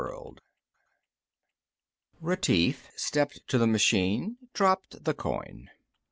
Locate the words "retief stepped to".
2.21-3.59